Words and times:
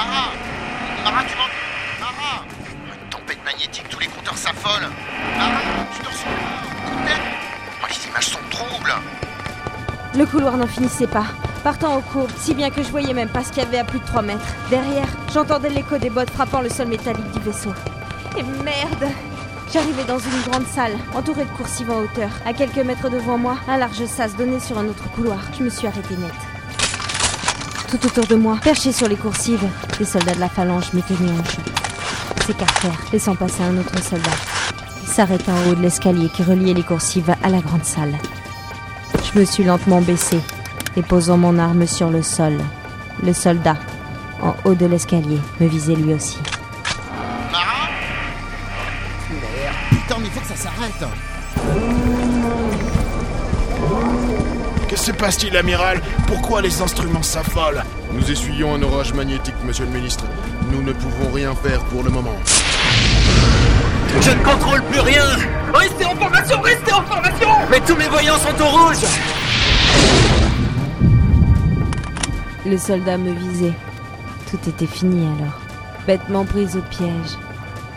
Tu 0.00 0.06
tempête 3.10 3.44
magnétique, 3.44 3.86
tous 3.90 3.98
les 3.98 4.06
compteurs 4.06 4.36
s'affolent. 4.36 4.88
Mara, 5.36 5.60
tu 5.94 6.00
Oh, 7.82 7.86
les 7.86 8.08
images 8.08 8.26
sont 8.26 8.38
troubles. 8.50 8.94
Le 10.16 10.24
couloir 10.24 10.56
n'en 10.56 10.66
finissait 10.66 11.06
pas. 11.06 11.26
Partant 11.62 11.96
au 11.96 12.00
cours, 12.00 12.28
si 12.38 12.54
bien 12.54 12.70
que 12.70 12.82
je 12.82 12.88
voyais 12.88 13.12
même 13.12 13.28
pas 13.28 13.44
ce 13.44 13.52
qu'il 13.52 13.62
y 13.62 13.66
avait 13.66 13.78
à 13.78 13.84
plus 13.84 13.98
de 13.98 14.06
3 14.06 14.22
mètres. 14.22 14.54
Derrière, 14.70 15.08
j'entendais 15.34 15.68
l'écho 15.68 15.98
des 15.98 16.08
bottes 16.08 16.30
frappant 16.30 16.62
le 16.62 16.70
sol 16.70 16.88
métallique 16.88 17.30
du 17.32 17.40
vaisseau. 17.40 17.74
Et 18.38 18.42
merde 18.42 19.12
J'arrivais 19.70 20.04
dans 20.04 20.18
une 20.18 20.40
grande 20.50 20.66
salle, 20.66 20.96
entourée 21.14 21.44
de 21.44 21.50
coursives 21.50 21.90
en 21.90 22.00
hauteur. 22.00 22.30
À 22.46 22.54
quelques 22.54 22.78
mètres 22.78 23.10
devant 23.10 23.36
moi, 23.36 23.58
un 23.68 23.76
large 23.76 24.06
sas 24.06 24.34
donnait 24.34 24.60
sur 24.60 24.78
un 24.78 24.88
autre 24.88 25.10
couloir. 25.12 25.40
Je 25.58 25.62
me 25.62 25.68
suis 25.68 25.86
arrêté 25.86 26.16
net. 26.16 26.49
Tout 27.90 28.06
autour 28.06 28.26
de 28.26 28.36
moi, 28.36 28.56
perchés 28.62 28.92
sur 28.92 29.08
les 29.08 29.16
coursives, 29.16 29.66
les 29.98 30.04
soldats 30.06 30.34
de 30.34 30.38
la 30.38 30.48
phalange 30.48 30.92
m'étaient 30.92 31.18
mis 31.18 31.32
en. 31.32 31.42
Ils 32.36 32.42
s'écartèrent, 32.44 33.00
laissant 33.12 33.34
passer 33.34 33.64
un 33.64 33.76
autre 33.78 34.00
soldat. 34.00 34.30
Il 35.02 35.08
s'arrêta 35.08 35.50
en 35.50 35.68
haut 35.68 35.74
de 35.74 35.82
l'escalier 35.82 36.28
qui 36.28 36.44
reliait 36.44 36.72
les 36.72 36.84
coursives 36.84 37.34
à 37.42 37.48
la 37.48 37.58
grande 37.58 37.84
salle. 37.84 38.14
Je 39.24 39.40
me 39.40 39.44
suis 39.44 39.64
lentement 39.64 40.00
baissé 40.00 40.38
et 40.96 41.02
posant 41.02 41.36
mon 41.36 41.58
arme 41.58 41.84
sur 41.88 42.10
le 42.10 42.22
sol. 42.22 42.58
Le 43.24 43.32
soldat, 43.32 43.76
en 44.40 44.54
haut 44.64 44.74
de 44.74 44.86
l'escalier, 44.86 45.40
me 45.58 45.66
visait 45.66 45.96
lui 45.96 46.14
aussi. 46.14 46.38
Putain, 49.90 50.16
mais 50.20 50.26
il 50.26 50.30
faut 50.30 50.40
que 50.40 50.46
ça 50.46 50.56
s'arrête 50.56 51.04
Que 54.90 54.96
se 54.96 55.12
passe-t-il, 55.12 55.56
amiral? 55.56 56.00
Pourquoi 56.26 56.62
les 56.62 56.82
instruments 56.82 57.22
s'affolent? 57.22 57.84
Nous 58.12 58.28
essuyons 58.28 58.74
un 58.74 58.82
orage 58.82 59.14
magnétique, 59.14 59.54
monsieur 59.64 59.84
le 59.84 59.92
ministre. 59.92 60.24
Nous 60.72 60.82
ne 60.82 60.92
pouvons 60.92 61.30
rien 61.30 61.54
faire 61.54 61.78
pour 61.84 62.02
le 62.02 62.10
moment. 62.10 62.34
Je 64.20 64.30
ne 64.30 64.42
contrôle 64.42 64.82
plus 64.82 64.98
rien 64.98 65.22
Restez 65.72 66.04
en 66.04 66.16
formation 66.16 66.60
Restez 66.60 66.92
en 66.92 67.02
formation 67.04 67.48
Mais 67.70 67.78
tous 67.86 67.94
mes 67.94 68.08
voyants 68.08 68.38
sont 68.38 68.60
au 68.60 68.66
rouge 68.66 68.96
Le 72.66 72.76
soldat 72.76 73.16
me 73.16 73.32
visait. 73.32 73.74
Tout 74.50 74.68
était 74.68 74.88
fini 74.88 75.24
alors. 75.38 75.60
Bêtement 76.04 76.44
prise 76.44 76.74
au 76.76 76.82
piège. 76.82 77.38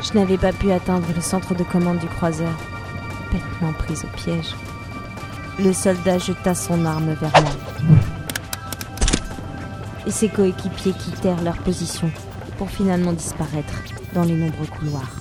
Je 0.00 0.18
n'avais 0.18 0.38
pas 0.38 0.54
pu 0.54 0.72
atteindre 0.72 1.08
le 1.14 1.20
centre 1.20 1.54
de 1.54 1.64
commande 1.64 1.98
du 1.98 2.06
croiseur. 2.06 2.56
Bêtement 3.30 3.74
prise 3.74 4.06
au 4.06 4.16
piège. 4.16 4.54
Le 5.60 5.72
soldat 5.72 6.18
jeta 6.18 6.54
son 6.54 6.84
arme 6.84 7.14
vers 7.14 7.32
moi. 7.42 7.50
Et 10.06 10.10
ses 10.12 10.28
coéquipiers 10.28 10.92
quittèrent 10.92 11.42
leur 11.42 11.58
position 11.58 12.12
pour 12.58 12.70
finalement 12.70 13.12
disparaître 13.12 13.82
dans 14.14 14.22
les 14.22 14.36
nombreux 14.36 14.66
couloirs. 14.66 15.17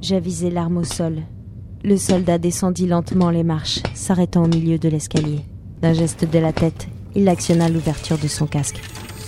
J'avisai 0.02 0.50
l'arme 0.50 0.76
au 0.76 0.84
sol. 0.84 1.22
Le 1.86 1.96
soldat 1.96 2.38
descendit 2.38 2.86
lentement 2.86 3.30
les 3.30 3.46
marches, 3.46 3.82
s'arrêtant 3.94 4.44
au 4.44 4.48
milieu 4.50 4.78
de 4.78 4.90
l'escalier. 4.90 5.46
D'un 5.82 5.94
geste 5.94 6.30
de 6.30 6.40
la 6.40 6.52
tête, 6.52 6.90
il 7.16 7.30
actionna 7.30 7.70
l'ouverture 7.70 8.18
de 8.18 8.28
son 8.28 8.48
casque. 8.48 8.82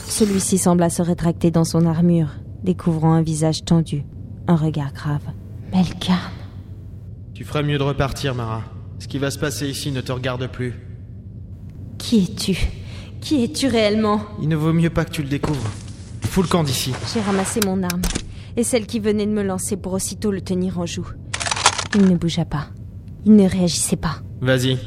Celui-ci 0.06 0.57
sembla 0.57 0.89
se 0.89 1.01
rétracter 1.01 1.50
dans 1.50 1.63
son 1.63 1.85
armure, 1.85 2.31
découvrant 2.66 3.13
un 3.13 3.21
visage 3.21 3.63
tendu, 3.63 4.03
un 4.50 4.57
regard 4.57 4.91
grave. 4.91 5.23
Melkarn. 5.71 6.33
Tu 7.33 7.45
ferais 7.45 7.63
mieux 7.63 7.77
de 7.77 7.83
repartir, 7.83 8.35
Mara. 8.35 8.63
Ce 9.00 9.07
qui 9.07 9.17
va 9.17 9.31
se 9.31 9.39
passer 9.39 9.69
ici 9.69 9.94
ne 9.94 10.01
te 10.01 10.11
regarde 10.11 10.45
plus. 10.47 10.73
Qui 11.97 12.23
es-tu? 12.23 12.78
Qui 13.22 13.44
es-tu 13.44 13.68
réellement? 13.68 14.22
Il 14.41 14.47
ne 14.47 14.56
vaut 14.56 14.74
mieux 14.74 14.90
pas 14.90 15.06
que 15.06 15.12
tu 15.12 15.22
le 15.22 15.30
découvres. 15.30 15.69
Fous 16.22 16.41
le 16.41 16.47
camp 16.47 16.63
d'ici. 16.63 16.94
J'ai 17.13 17.22
ramassé 17.22 17.59
mon 17.66 17.84
arme, 17.84 18.02
et 18.56 18.63
celle 18.63 18.85
qui 18.85 19.00
venait 19.00 19.25
de 19.25 19.31
me 19.31 19.44
lancer 19.44 19.78
pour 19.78 19.94
aussitôt 19.94 20.31
le 20.31 20.41
tenir 20.41 20.80
en 20.80 20.85
joue. 20.85 21.07
Il 21.96 22.06
ne 22.06 22.16
bougea 22.16 22.46
pas. 22.46 22.68
Il 23.25 23.35
ne 23.35 23.47
réagissait 23.47 23.96
pas. 23.96 24.22
Vas-y, 24.41 24.78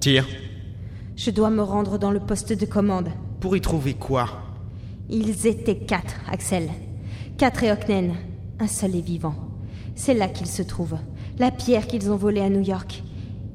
tire. 0.00 0.26
Je 1.16 1.30
dois 1.30 1.50
me 1.50 1.62
rendre 1.62 1.98
dans 1.98 2.10
le 2.10 2.20
poste 2.20 2.52
de 2.52 2.66
commande. 2.66 3.08
Pour 3.40 3.56
y 3.56 3.60
trouver 3.60 3.94
quoi? 3.94 4.28
Ils 5.08 5.46
étaient 5.46 5.78
quatre, 5.78 6.16
Axel. 6.30 6.68
Quatre 7.38 7.62
et 7.62 7.70
Hocknen. 7.70 8.14
Un 8.58 8.66
seul 8.66 8.96
est 8.96 9.00
vivant. 9.00 9.34
C'est 9.94 10.14
là 10.14 10.28
qu'il 10.28 10.46
se 10.46 10.62
trouve. 10.62 10.96
La 11.38 11.50
pierre 11.50 11.86
qu'ils 11.86 12.10
ont 12.10 12.16
volée 12.16 12.40
à 12.40 12.48
New 12.48 12.62
York. 12.62 13.02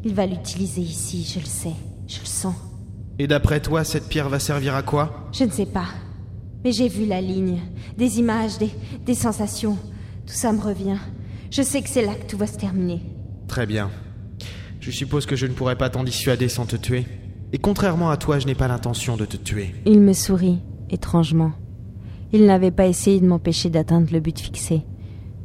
Il 0.04 0.14
va 0.14 0.26
l'utiliser 0.26 0.82
ici, 0.82 1.30
je 1.32 1.40
le 1.40 1.46
sais. 1.46 1.76
Je 2.08 2.20
le 2.20 2.26
sens. 2.26 2.56
Et 3.22 3.28
d'après 3.28 3.60
toi, 3.60 3.84
cette 3.84 4.10
pierre 4.10 4.30
va 4.30 4.40
servir 4.40 4.74
à 4.74 4.82
quoi? 4.82 5.28
Je 5.32 5.44
ne 5.44 5.52
sais 5.52 5.68
pas. 5.68 5.86
Mais 6.64 6.72
j'ai 6.72 6.88
vu 6.88 7.06
la 7.06 7.22
ligne. 7.22 7.60
Des 7.96 8.18
images, 8.18 8.58
des, 8.58 8.72
des 9.06 9.14
sensations. 9.14 9.78
Tout 10.26 10.34
ça 10.34 10.52
me 10.52 10.60
revient. 10.60 10.98
Je 11.52 11.62
sais 11.62 11.84
que 11.84 11.90
c'est 11.90 12.04
là 12.04 12.16
que 12.16 12.26
tout 12.26 12.38
va 12.40 12.48
se 12.48 12.58
terminer. 12.58 13.00
Très 13.48 13.68
bien. 13.68 13.92
Je 14.80 14.90
suppose 14.90 15.28
que 15.28 15.36
je 15.36 15.46
ne 15.46 15.54
pourrai 15.54 15.76
pas 15.78 15.92
t'en 15.92 16.04
dissuader 16.04 16.50
sans 16.50 16.66
te 16.66 16.76
tuer. 16.76 17.06
Et 17.54 17.60
contrairement 17.60 18.10
à 18.10 18.18
toi, 18.18 18.40
je 18.40 18.48
n'ai 18.48 18.56
pas 18.56 18.68
l'intention 18.68 19.18
de 19.18 19.26
te 19.26 19.38
tuer. 19.38 19.76
Il 19.86 20.02
me 20.02 20.14
sourit, 20.14 20.58
étrangement. 20.90 21.52
Il 22.34 22.48
n'avait 22.48 22.72
pas 22.72 22.88
essayé 22.88 23.20
de 23.20 23.28
m'empêcher 23.28 23.70
d'atteindre 23.70 24.12
le 24.12 24.20
but 24.20 24.40
fixé. 24.40 24.82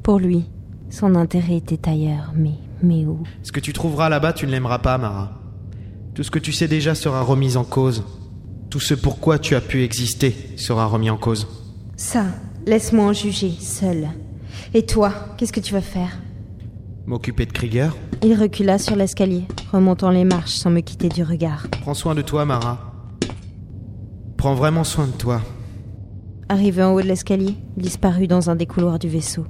Pour 0.03 0.19
lui, 0.19 0.47
son 0.89 1.15
intérêt 1.15 1.57
était 1.57 1.91
ailleurs, 1.91 2.33
mais, 2.35 2.55
mais 2.83 3.05
où? 3.05 3.23
Ce 3.43 3.53
que 3.53 3.61
tu 3.61 3.75
trouveras 3.75 4.09
là-bas, 4.09 4.33
tu 4.33 4.47
ne 4.47 4.53
l'aimeras 4.53 4.79
pas, 4.79 4.97
Mara. 4.97 5.43
Tout 6.17 6.23
ce 6.23 6.31
que 6.31 6.39
tu 6.39 6.51
sais 6.51 6.67
déjà 6.67 6.95
sera 6.95 7.21
remis 7.21 7.59
en 7.59 7.65
cause. 7.65 8.03
Tout 8.71 8.81
ce 8.81 8.95
pourquoi 8.95 9.39
tu 9.39 9.55
as 9.55 9.61
pu 9.61 9.83
exister 9.83 10.35
sera 10.57 10.87
remis 10.87 11.11
en 11.11 11.19
cause. 11.19 11.47
Ça, 11.99 12.25
laisse-moi 12.65 13.05
en 13.05 13.13
juger, 13.13 13.53
seul. 13.61 14.09
Et 14.73 14.87
toi, 14.87 15.13
qu'est-ce 15.37 15.53
que 15.53 15.61
tu 15.61 15.75
vas 15.75 15.83
faire? 15.83 16.19
M'occuper 17.05 17.45
de 17.45 17.53
Krieger? 17.53 17.95
Il 18.23 18.33
recula 18.33 18.79
sur 18.79 18.97
l'escalier, 18.97 19.45
remontant 19.73 20.09
les 20.09 20.25
marches 20.25 20.55
sans 20.55 20.71
me 20.71 20.81
quitter 20.81 21.11
du 21.11 21.23
regard. 21.23 21.67
Prends 21.83 21.93
soin 21.93 22.15
de 22.15 22.23
toi, 22.23 22.47
Mara. 22.47 22.95
Prends 24.39 24.55
vraiment 24.55 24.85
soin 24.85 25.09
de 25.09 25.13
toi. 25.13 25.43
Arrivé 26.49 26.83
en 26.83 26.95
haut 26.95 27.03
de 27.03 27.09
l'escalier, 27.09 27.57
il 27.77 27.83
disparut 27.83 28.27
dans 28.27 28.49
un 28.49 28.57
des 28.57 28.67
couloirs 28.67 28.99
du 28.99 29.11
vaisseau. 29.11 29.45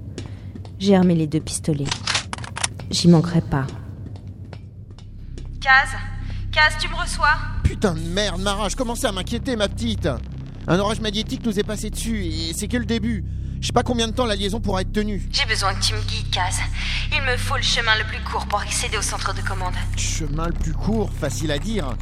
J'ai 0.81 0.97
armé 0.97 1.15
les 1.15 1.28
deux 1.28 1.38
pistolets. 1.38 1.84
J'y 2.91 3.06
manquerai 3.06 3.41
pas. 3.41 3.69
Kaz? 5.61 5.91
Kaz, 6.56 6.73
tu 6.81 6.88
me 6.88 6.94
reçois 6.94 7.37
Putain 7.64 7.93
de 7.93 8.00
merde, 8.00 8.41
Mara, 8.41 8.70
je 8.70 8.76
commençais 8.76 9.06
à 9.06 9.12
m'inquiéter, 9.12 9.56
ma 9.56 9.69
petite. 9.69 10.08
Un 10.67 10.79
orage 10.79 11.03
magnétique 11.03 11.44
nous 11.44 11.58
est 11.58 11.62
passé 11.62 11.91
dessus 11.91 12.25
et 12.25 12.55
c'est 12.55 12.67
que 12.67 12.79
le 12.79 12.87
début. 12.87 13.26
Je 13.61 13.67
sais 13.67 13.75
pas 13.75 13.82
combien 13.82 14.08
de 14.08 14.14
temps 14.14 14.25
la 14.25 14.37
liaison 14.37 14.58
pourra 14.58 14.81
être 14.81 14.91
tenue. 14.91 15.29
J'ai 15.31 15.44
besoin 15.44 15.75
que 15.75 15.85
tu 15.85 15.93
me 15.93 16.00
guides, 16.00 16.31
Kaz. 16.31 16.61
Il 17.12 17.20
me 17.20 17.37
faut 17.37 17.56
le 17.56 17.62
chemin 17.62 17.94
le 17.99 18.05
plus 18.05 18.25
court 18.25 18.47
pour 18.47 18.58
accéder 18.58 18.97
au 18.97 19.03
centre 19.03 19.35
de 19.35 19.43
commande. 19.43 19.75
Chemin 19.99 20.47
le 20.47 20.55
plus 20.55 20.73
court, 20.73 21.12
facile 21.12 21.50
à 21.50 21.58
dire. 21.58 21.94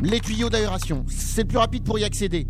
Les 0.00 0.20
tuyaux 0.20 0.48
d'aération, 0.48 1.04
c'est 1.10 1.42
le 1.42 1.48
plus 1.48 1.58
rapide 1.58 1.84
pour 1.84 1.98
y 1.98 2.04
accéder. 2.04 2.46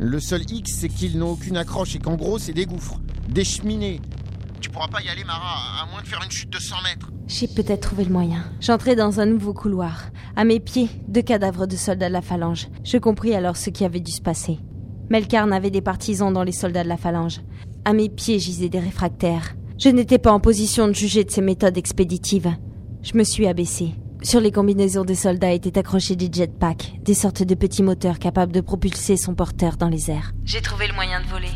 Le 0.00 0.18
seul 0.18 0.42
X, 0.50 0.72
c'est 0.80 0.88
qu'ils 0.88 1.20
n'ont 1.20 1.30
aucune 1.30 1.56
accroche 1.56 1.94
et 1.94 2.00
qu'en 2.00 2.16
gros, 2.16 2.40
c'est 2.40 2.52
des 2.52 2.66
gouffres, 2.66 2.98
des 3.28 3.44
cheminées. 3.44 4.00
Tu 4.62 4.70
pourras 4.70 4.86
pas 4.86 5.02
y 5.02 5.08
aller, 5.08 5.24
Mara, 5.24 5.82
à 5.82 5.86
moins 5.90 6.00
de 6.02 6.06
faire 6.06 6.22
une 6.24 6.30
chute 6.30 6.50
de 6.50 6.58
100 6.60 6.76
mètres. 6.82 7.10
J'ai 7.26 7.48
peut-être 7.48 7.80
trouvé 7.88 8.04
le 8.04 8.12
moyen. 8.12 8.44
J'entrai 8.60 8.94
dans 8.94 9.18
un 9.18 9.26
nouveau 9.26 9.52
couloir. 9.52 10.10
À 10.36 10.44
mes 10.44 10.60
pieds, 10.60 10.88
deux 11.08 11.20
cadavres 11.22 11.66
de 11.66 11.74
soldats 11.74 12.06
de 12.06 12.12
la 12.12 12.22
phalange. 12.22 12.68
Je 12.84 12.96
compris 12.98 13.34
alors 13.34 13.56
ce 13.56 13.70
qui 13.70 13.84
avait 13.84 13.98
dû 14.00 14.12
se 14.12 14.22
passer. 14.22 14.60
Melkarn 15.10 15.52
avait 15.52 15.70
des 15.72 15.80
partisans 15.80 16.32
dans 16.32 16.44
les 16.44 16.52
soldats 16.52 16.84
de 16.84 16.88
la 16.88 16.96
phalange. 16.96 17.40
À 17.84 17.92
mes 17.92 18.08
pieds 18.08 18.38
gisaient 18.38 18.68
des 18.68 18.78
réfractaires. 18.78 19.54
Je 19.78 19.88
n'étais 19.88 20.18
pas 20.18 20.32
en 20.32 20.38
position 20.38 20.86
de 20.86 20.92
juger 20.92 21.24
de 21.24 21.30
ces 21.32 21.42
méthodes 21.42 21.76
expéditives. 21.76 22.54
Je 23.02 23.16
me 23.16 23.24
suis 23.24 23.48
abaissé, 23.48 23.94
Sur 24.22 24.40
les 24.40 24.52
combinaisons 24.52 25.04
des 25.04 25.16
soldats 25.16 25.50
étaient 25.50 25.76
accrochés 25.76 26.14
des 26.14 26.30
jetpacks, 26.32 26.92
des 27.02 27.14
sortes 27.14 27.42
de 27.42 27.56
petits 27.56 27.82
moteurs 27.82 28.20
capables 28.20 28.52
de 28.52 28.60
propulser 28.60 29.16
son 29.16 29.34
porteur 29.34 29.76
dans 29.76 29.88
les 29.88 30.12
airs. 30.12 30.32
J'ai 30.44 30.60
trouvé 30.60 30.86
le 30.86 30.94
moyen 30.94 31.20
de 31.20 31.26
voler. 31.26 31.50